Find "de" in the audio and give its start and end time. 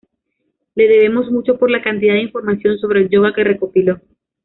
2.15-2.23